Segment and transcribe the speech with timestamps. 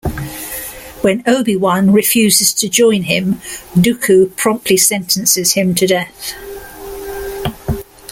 [1.01, 3.35] When Obi-Wan refuses to join him,
[3.75, 6.33] Dooku promptly sentences him to death.